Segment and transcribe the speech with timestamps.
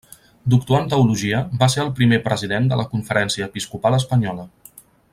[0.53, 4.49] Doctor en Teologia, va ser el primer President de la Conferència Episcopal Espanyola.